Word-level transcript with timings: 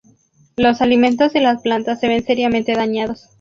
Los 0.57 0.81
alimentos 0.81 1.35
y 1.35 1.39
las 1.41 1.61
plantas 1.61 1.99
se 1.99 2.07
ven 2.07 2.23
seriamente 2.25 2.73
dañados. 2.73 3.29